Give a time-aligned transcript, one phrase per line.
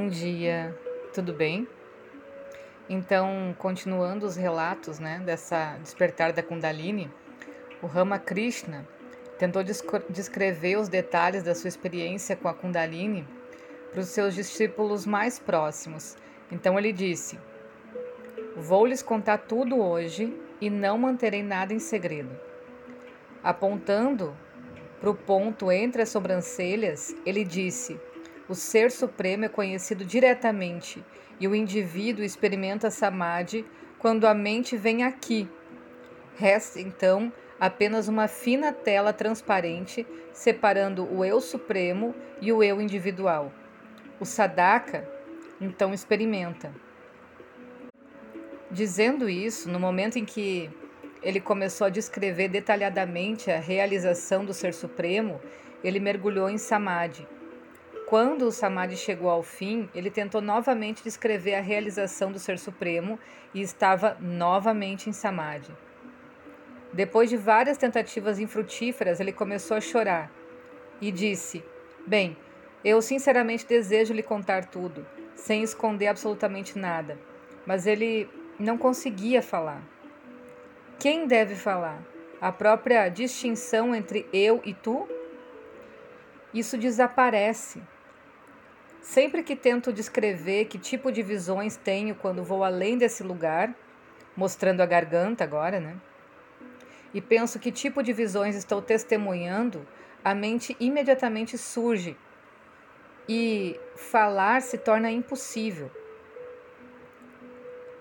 [0.00, 0.78] Bom dia,
[1.12, 1.66] tudo bem?
[2.88, 7.10] Então, continuando os relatos né, dessa despertar da Kundalini,
[7.82, 8.86] o Ramakrishna
[9.40, 13.26] tentou descrever os detalhes da sua experiência com a Kundalini
[13.90, 16.16] para os seus discípulos mais próximos.
[16.48, 17.36] Então ele disse:
[18.54, 22.30] Vou lhes contar tudo hoje e não manterei nada em segredo.
[23.42, 24.32] Apontando
[25.00, 28.00] para o ponto entre as sobrancelhas, ele disse:
[28.48, 31.04] O Ser Supremo é conhecido diretamente
[31.38, 33.66] e o indivíduo experimenta samadhi
[33.98, 35.46] quando a mente vem aqui.
[36.36, 37.30] Resta então
[37.60, 43.52] apenas uma fina tela transparente separando o eu supremo e o eu individual.
[44.18, 45.06] O sadaka
[45.60, 46.72] então experimenta.
[48.70, 50.70] Dizendo isso, no momento em que
[51.22, 55.40] ele começou a descrever detalhadamente a realização do Ser Supremo,
[55.82, 57.26] ele mergulhou em Samadhi.
[58.08, 63.20] Quando o Samadhi chegou ao fim, ele tentou novamente descrever a realização do Ser Supremo
[63.52, 65.70] e estava novamente em Samadhi.
[66.90, 70.32] Depois de várias tentativas infrutíferas, ele começou a chorar
[71.02, 71.62] e disse:
[72.06, 72.34] Bem,
[72.82, 77.18] eu sinceramente desejo lhe contar tudo, sem esconder absolutamente nada,
[77.66, 78.26] mas ele
[78.58, 79.82] não conseguia falar.
[80.98, 82.02] Quem deve falar?
[82.40, 85.06] A própria distinção entre eu e tu?
[86.54, 87.82] Isso desaparece.
[89.08, 93.74] Sempre que tento descrever que tipo de visões tenho quando vou além desse lugar,
[94.36, 95.96] mostrando a garganta agora, né?
[97.12, 99.86] e penso que tipo de visões estou testemunhando,
[100.22, 102.16] a mente imediatamente surge
[103.28, 105.90] e falar se torna impossível.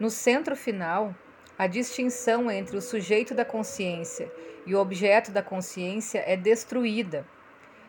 [0.00, 1.14] No centro final,
[1.56, 4.32] a distinção entre o sujeito da consciência
[4.66, 7.26] e o objeto da consciência é destruída.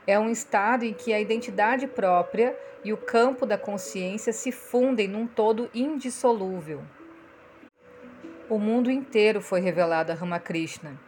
[0.10, 5.08] É um estado em que a identidade própria e o campo da consciência se fundem
[5.08, 6.82] num todo indissolúvel.
[8.50, 11.00] O mundo inteiro foi revelado a Ramakrishna,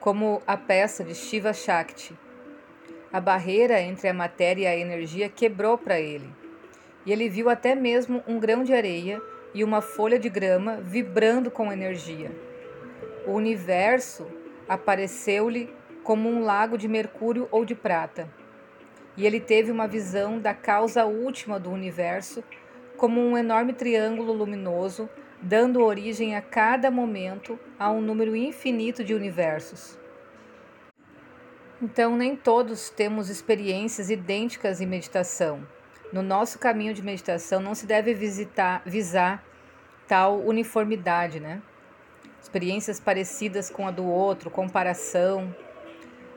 [0.00, 2.18] como a peça de Shiva Shakti.
[3.12, 6.32] A barreira entre a matéria e a energia quebrou para ele,
[7.04, 9.20] e ele viu até mesmo um grão de areia
[9.52, 12.30] e uma folha de grama vibrando com energia.
[13.26, 14.26] O universo
[14.66, 15.68] apareceu-lhe
[16.04, 18.28] como um lago de mercúrio ou de prata,
[19.16, 22.44] e ele teve uma visão da causa última do universo
[22.96, 25.08] como um enorme triângulo luminoso
[25.40, 29.98] dando origem a cada momento a um número infinito de universos.
[31.82, 35.66] Então, nem todos temos experiências idênticas em meditação.
[36.10, 39.44] No nosso caminho de meditação, não se deve visitar, visar
[40.08, 41.60] tal uniformidade, né?
[42.40, 45.54] Experiências parecidas com a do outro, comparação.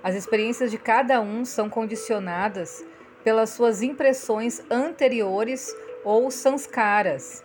[0.04, 2.86] As experiências de cada um são condicionadas
[3.24, 7.44] pelas suas impressões anteriores ou sanskaras,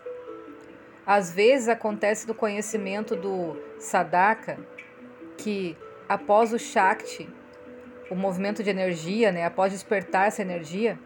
[1.07, 4.59] às vezes acontece no conhecimento do sadaka
[5.37, 5.77] que
[6.09, 7.29] após o shakti,
[8.09, 10.99] o movimento de energia, né, após despertar essa energia,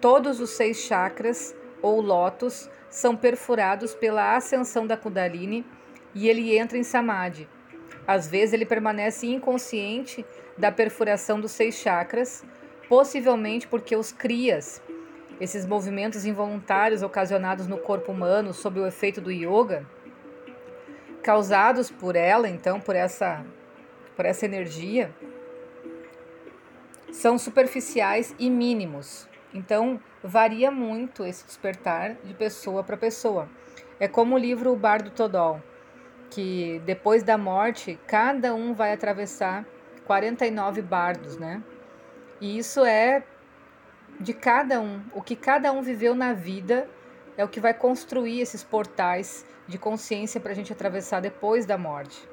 [0.00, 5.64] todos os seis chakras ou lotos são perfurados pela ascensão da kundalini
[6.14, 7.48] e ele entra em samadhi.
[8.08, 10.24] Às vezes ele permanece inconsciente
[10.56, 12.42] da perfuração dos seis chakras,
[12.88, 14.82] possivelmente porque os crias
[15.40, 19.86] esses movimentos involuntários ocasionados no corpo humano sob o efeito do yoga,
[21.22, 23.44] causados por ela, então, por essa,
[24.16, 25.14] por essa energia,
[27.12, 29.28] são superficiais e mínimos.
[29.54, 33.48] Então, varia muito esse despertar de pessoa para pessoa.
[34.00, 35.62] É como o livro O Bar do Todol,
[36.30, 39.64] que depois da morte, cada um vai atravessar
[40.06, 41.62] 49 bardos, né?
[42.40, 43.22] E isso é
[44.20, 46.88] de cada um, o que cada um viveu na vida
[47.36, 51.78] é o que vai construir esses portais de consciência para a gente atravessar depois da
[51.78, 52.28] morte.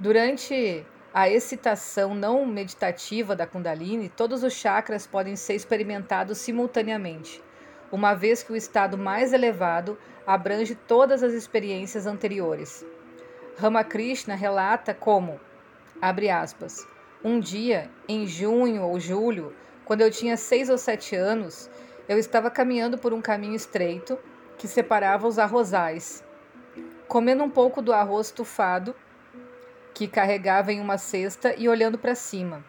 [0.00, 7.42] Durante a excitação não meditativa da Kundalini, todos os chakras podem ser experimentados simultaneamente,
[7.90, 12.84] uma vez que o estado mais elevado abrange todas as experiências anteriores.
[13.56, 15.40] Ramakrishna relata como,
[16.00, 16.86] abre aspas,
[17.24, 19.52] um dia, em junho ou julho,
[19.84, 21.68] quando eu tinha seis ou sete anos,
[22.08, 24.18] eu estava caminhando por um caminho estreito
[24.56, 26.22] que separava os arrozais.
[27.06, 28.94] Comendo um pouco do arroz estufado
[29.94, 32.64] que carregava em uma cesta e olhando para cima.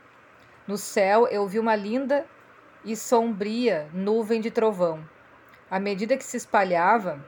[0.65, 2.25] No céu eu vi uma linda
[2.89, 5.07] e sombria nuvem de trovão.
[5.69, 7.23] À medida que se espalhava,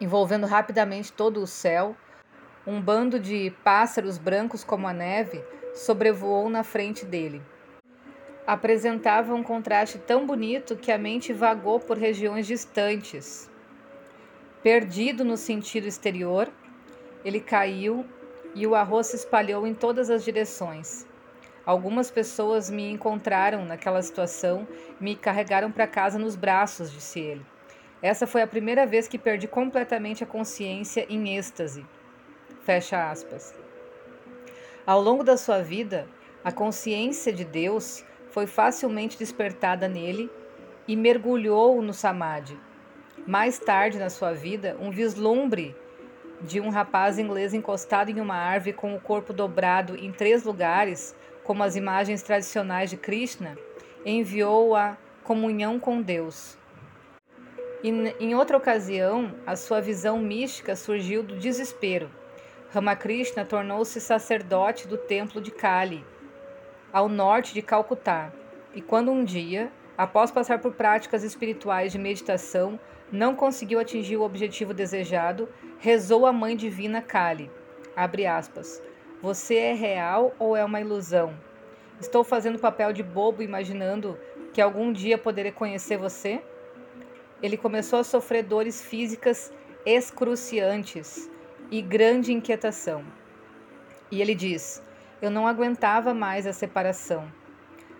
[0.00, 1.94] envolvendo rapidamente todo o céu,
[2.66, 5.44] um bando de pássaros brancos como a neve
[5.74, 7.42] sobrevoou na frente dele.
[8.46, 13.50] apresentava um contraste tão bonito que a mente vagou por regiões distantes.
[14.62, 16.48] Perdido no sentido exterior,
[17.22, 18.06] ele caiu
[18.54, 21.06] e o arroz se espalhou em todas as direções.
[21.68, 24.66] Algumas pessoas me encontraram naquela situação,
[24.98, 27.44] me carregaram para casa nos braços, disse ele.
[28.00, 31.84] Essa foi a primeira vez que perdi completamente a consciência em êxtase.
[32.62, 33.54] Fecha aspas.
[34.86, 36.08] Ao longo da sua vida,
[36.42, 40.30] a consciência de Deus foi facilmente despertada nele
[40.86, 42.58] e mergulhou no samadhi.
[43.26, 45.76] Mais tarde na sua vida, um vislumbre
[46.40, 51.14] de um rapaz inglês encostado em uma árvore com o corpo dobrado em três lugares,
[51.48, 53.56] como as imagens tradicionais de Krishna,
[54.04, 56.58] enviou a comunhão com Deus.
[57.82, 62.10] E, em outra ocasião, a sua visão mística surgiu do desespero.
[62.68, 66.04] Ramakrishna tornou-se sacerdote do templo de Kali
[66.92, 68.30] ao norte de Calcutá.
[68.74, 72.78] E quando um dia, após passar por práticas espirituais de meditação,
[73.10, 75.48] não conseguiu atingir o objetivo desejado,
[75.78, 77.50] rezou à Mãe Divina Kali.
[77.96, 78.86] Abre aspas.
[79.20, 81.34] Você é real ou é uma ilusão?
[82.00, 84.16] Estou fazendo papel de bobo imaginando
[84.54, 86.40] que algum dia poderei conhecer você?
[87.42, 89.52] Ele começou a sofrer dores físicas
[89.84, 91.28] excruciantes
[91.68, 93.04] e grande inquietação.
[94.08, 94.80] E ele diz:
[95.20, 97.30] eu não aguentava mais a separação.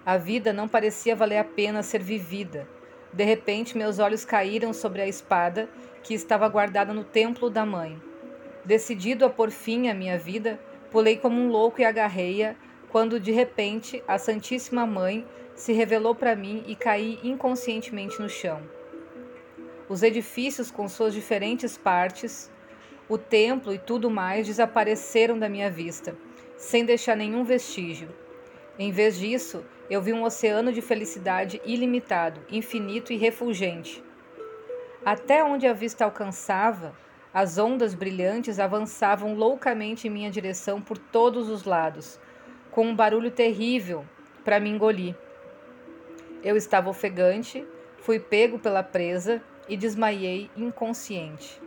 [0.06, 2.68] A vida não parecia valer a pena ser vivida.
[3.12, 5.68] De repente, meus olhos caíram sobre a espada
[6.04, 8.00] que estava guardada no templo da mãe.
[8.64, 12.54] Decidido a pôr fim à minha vida, pulei como um louco e agarrei-a,
[12.90, 18.62] quando de repente a Santíssima Mãe se revelou para mim e caí inconscientemente no chão.
[19.88, 22.50] Os edifícios com suas diferentes partes,
[23.08, 26.16] o templo e tudo mais desapareceram da minha vista
[26.58, 28.08] sem deixar nenhum vestígio.
[28.78, 34.02] Em vez disso, eu vi um oceano de felicidade ilimitado, infinito e refulgente.
[35.04, 36.92] Até onde a vista alcançava,
[37.32, 42.18] as ondas brilhantes avançavam loucamente em minha direção por todos os lados,
[42.70, 44.04] com um barulho terrível
[44.44, 45.14] para me engolir.
[46.42, 47.66] Eu estava ofegante,
[47.98, 51.60] fui pego pela presa e desmaiei inconsciente.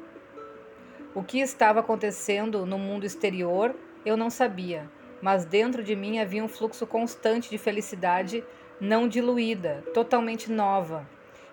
[1.14, 3.76] O que estava acontecendo no mundo exterior
[4.06, 4.90] eu não sabia,
[5.22, 8.44] mas dentro de mim havia um fluxo constante de felicidade
[8.80, 11.08] não diluída, totalmente nova,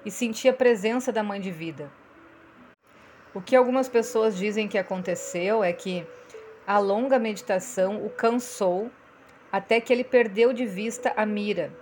[0.05, 1.91] e sentia a presença da Mãe de Vida.
[3.35, 6.07] O que algumas pessoas dizem que aconteceu é que
[6.67, 8.91] a longa meditação o cansou
[9.51, 11.73] até que ele perdeu de vista a mira.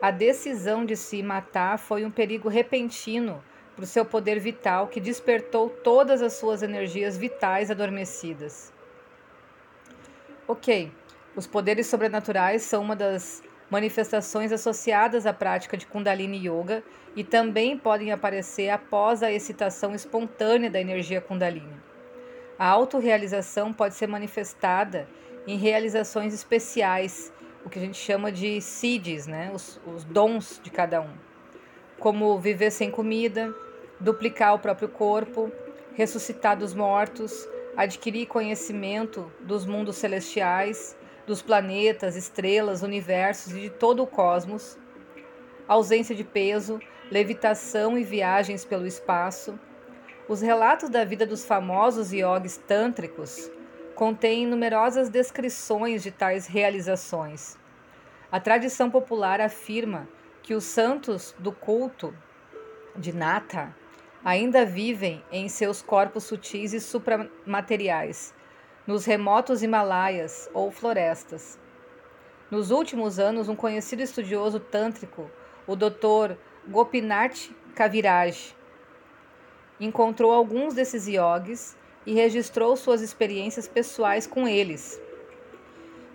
[0.00, 3.42] A decisão de se matar foi um perigo repentino
[3.74, 8.72] para o seu poder vital que despertou todas as suas energias vitais adormecidas.
[10.46, 10.92] Ok,
[11.34, 13.42] os poderes sobrenaturais são uma das
[13.72, 16.84] manifestações associadas à prática de Kundalini Yoga
[17.16, 21.80] e também podem aparecer após a excitação espontânea da energia Kundalini.
[22.58, 25.08] A autorrealização pode ser manifestada
[25.46, 27.32] em realizações especiais,
[27.64, 29.50] o que a gente chama de siddhis, né?
[29.54, 31.14] os, os dons de cada um,
[31.98, 33.54] como viver sem comida,
[33.98, 35.50] duplicar o próprio corpo,
[35.94, 40.94] ressuscitar dos mortos, adquirir conhecimento dos mundos celestiais,
[41.26, 44.78] dos planetas, estrelas, universos e de todo o cosmos,
[45.68, 49.58] ausência de peso, levitação e viagens pelo espaço.
[50.28, 53.50] Os relatos da vida dos famosos yogis tântricos
[53.94, 57.58] contêm numerosas descrições de tais realizações.
[58.30, 60.08] A tradição popular afirma
[60.42, 62.14] que os santos do culto
[62.96, 63.74] de Nata
[64.24, 68.34] ainda vivem em seus corpos sutis e supramateriais,
[68.86, 71.58] nos remotos Himalaias ou florestas.
[72.50, 75.30] Nos últimos anos, um conhecido estudioso tântrico,
[75.66, 76.36] o Dr.
[76.68, 78.54] Gopinath Kaviraj,
[79.80, 85.00] encontrou alguns desses yogis e registrou suas experiências pessoais com eles.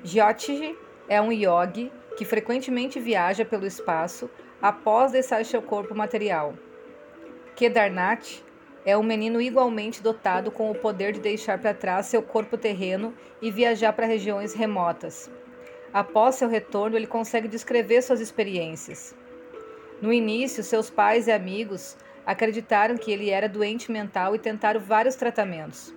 [0.04, 4.30] Jyotiji é um yogi que frequentemente viaja pelo espaço
[4.62, 6.54] após deixar seu corpo material.
[7.56, 8.44] Kedarnath
[8.88, 13.14] é um menino igualmente dotado com o poder de deixar para trás seu corpo terreno
[13.42, 15.30] e viajar para regiões remotas.
[15.92, 19.14] Após seu retorno, ele consegue descrever suas experiências.
[20.02, 25.16] No início, seus pais e amigos acreditaram que ele era doente mental e tentaram vários
[25.16, 25.94] tratamentos.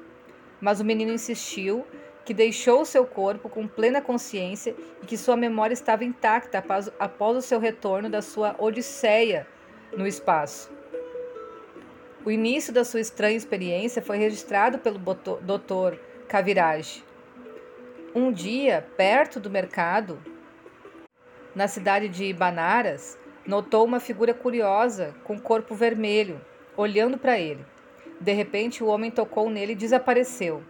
[0.60, 1.86] Mas o menino insistiu
[2.24, 6.58] que deixou seu corpo com plena consciência e que sua memória estava intacta
[6.98, 9.46] após, o seu retorno da sua odisseia
[9.96, 10.79] no espaço.
[12.22, 15.96] O início da sua estranha experiência foi registrado pelo Dr.
[16.28, 17.02] Kaviraj.
[18.14, 20.22] Um dia, perto do mercado,
[21.54, 26.38] na cidade de Banaras, notou uma figura curiosa com corpo vermelho,
[26.76, 27.64] olhando para ele.
[28.20, 30.62] De repente, o homem tocou nele e desapareceu.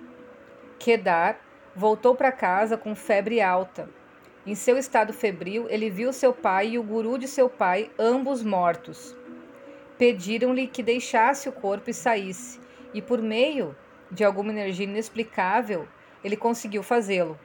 [0.79, 1.41] Kedar
[1.75, 3.91] voltou para casa com febre alta.
[4.47, 8.41] Em seu estado febril, ele viu seu pai e o guru de seu pai, ambos
[8.41, 9.17] mortos.
[10.01, 12.59] Pediram-lhe que deixasse o corpo e saísse,
[12.95, 13.77] e por meio
[14.11, 15.87] de alguma energia inexplicável,
[16.25, 17.39] ele conseguiu fazê-lo.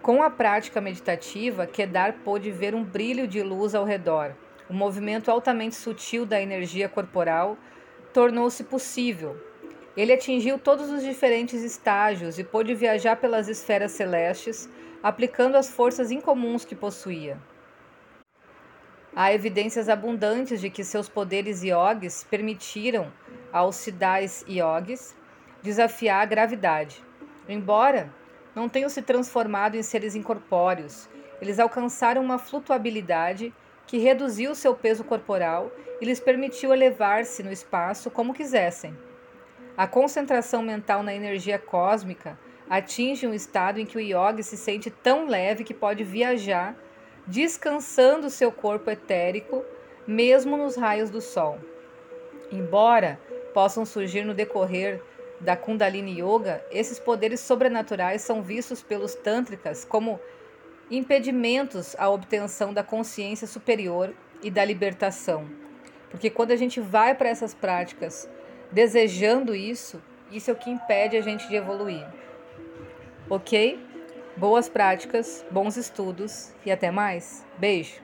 [0.00, 4.34] Com a prática meditativa, Kedar pôde ver um brilho de luz ao redor.
[4.70, 7.58] O movimento altamente sutil da energia corporal
[8.14, 9.36] tornou-se possível.
[9.94, 14.66] Ele atingiu todos os diferentes estágios e pôde viajar pelas esferas celestes,
[15.02, 17.36] aplicando as forças incomuns que possuía.
[19.16, 23.12] Há evidências abundantes de que seus poderes yogis permitiram
[23.52, 25.14] aos siddhas yogis
[25.62, 27.00] desafiar a gravidade.
[27.48, 28.12] Embora
[28.56, 31.08] não tenham se transformado em seres incorpóreos,
[31.40, 33.54] eles alcançaram uma flutuabilidade
[33.86, 38.98] que reduziu seu peso corporal e lhes permitiu elevar-se no espaço como quisessem.
[39.76, 42.36] A concentração mental na energia cósmica
[42.68, 46.74] atinge um estado em que o yogi se sente tão leve que pode viajar
[47.26, 49.64] descansando seu corpo etérico,
[50.06, 51.58] mesmo nos raios do sol.
[52.52, 53.18] Embora
[53.52, 55.00] possam surgir no decorrer
[55.40, 60.20] da Kundalini Yoga, esses poderes sobrenaturais são vistos pelos tântricas como
[60.90, 64.12] impedimentos à obtenção da consciência superior
[64.42, 65.48] e da libertação.
[66.10, 68.28] Porque quando a gente vai para essas práticas
[68.70, 72.06] desejando isso, isso é o que impede a gente de evoluir.
[73.28, 73.80] Ok?
[74.36, 77.44] Boas práticas, bons estudos e até mais.
[77.56, 78.02] Beijo!